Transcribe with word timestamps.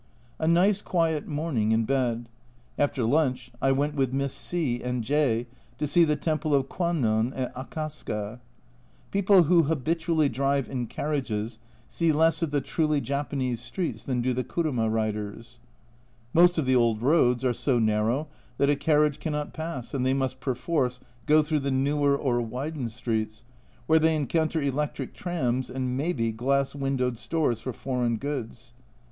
A 0.39 0.47
nice 0.47 0.81
quiet 0.81 1.27
morning 1.27 1.71
in 1.71 1.85
bed; 1.85 2.27
after 2.75 3.03
lunch 3.03 3.51
I 3.61 3.71
went 3.71 3.93
with 3.93 4.13
Miss 4.13 4.33
C 4.33 4.81
and 4.81 5.03
J 5.03 5.45
to 5.77 5.85
see 5.85 6.05
the 6.05 6.15
temple 6.15 6.55
of 6.55 6.67
Kwannon 6.67 7.31
at 7.35 7.53
Akasaka. 7.55 8.39
People 9.11 9.43
who 9.43 9.61
habitually 9.69 10.27
drive 10.27 10.67
in 10.67 10.87
carriages 10.87 11.59
see 11.87 12.11
less 12.11 12.41
of 12.41 12.49
the 12.49 12.61
truly 12.61 12.99
Japanese 12.99 13.61
streets 13.61 14.03
than 14.03 14.23
do 14.23 14.33
the 14.33 14.43
kuruma 14.43 14.89
riders. 14.89 15.59
Most 16.33 16.57
of 16.57 16.65
the 16.65 16.75
old 16.75 17.03
roads 17.03 17.45
are 17.45 17.53
so 17.53 17.77
narrow 17.77 18.27
that 18.57 18.71
a 18.71 18.75
carriage 18.75 19.19
cannot 19.19 19.53
pass, 19.53 19.93
and 19.93 20.03
they 20.03 20.15
must 20.15 20.39
perforce 20.39 20.99
go 21.27 21.43
through 21.43 21.59
the 21.59 21.69
newer 21.69 22.17
or 22.17 22.41
widened 22.41 22.91
streets, 22.91 23.43
where 23.85 23.99
they 23.99 24.15
encounter 24.15 24.59
electric 24.59 25.13
trams 25.13 25.69
and 25.69 25.95
maybe 25.95 26.31
glass 26.31 26.73
windowed 26.73 27.19
stores 27.19 27.61
for 27.61 27.71
"Foreign 27.71 28.17
Goods." 28.17 28.73